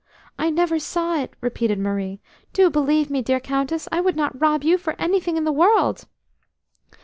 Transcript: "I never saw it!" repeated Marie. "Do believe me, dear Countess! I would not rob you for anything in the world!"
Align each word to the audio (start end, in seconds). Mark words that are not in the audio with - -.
"I 0.39 0.49
never 0.49 0.79
saw 0.79 1.15
it!" 1.21 1.35
repeated 1.41 1.77
Marie. 1.77 2.21
"Do 2.53 2.71
believe 2.71 3.11
me, 3.11 3.21
dear 3.21 3.39
Countess! 3.39 3.87
I 3.91 4.01
would 4.01 4.15
not 4.15 4.41
rob 4.41 4.63
you 4.63 4.79
for 4.79 4.95
anything 4.99 5.37
in 5.37 5.43
the 5.43 5.51
world!" 5.51 6.07